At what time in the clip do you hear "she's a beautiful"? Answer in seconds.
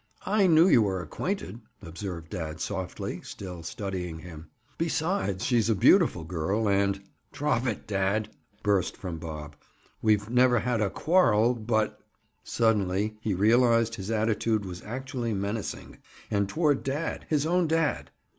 5.45-6.23